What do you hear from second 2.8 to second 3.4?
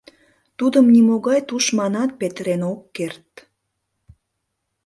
керт!